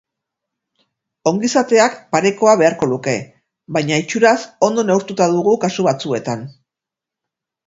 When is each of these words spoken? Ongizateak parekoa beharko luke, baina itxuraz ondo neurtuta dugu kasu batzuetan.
Ongizateak 1.31 1.97
parekoa 2.15 2.55
beharko 2.61 2.87
luke, 2.93 3.13
baina 3.77 4.01
itxuraz 4.05 4.33
ondo 4.69 4.87
neurtuta 4.89 5.29
dugu 5.37 5.55
kasu 5.69 5.87
batzuetan. 5.91 6.45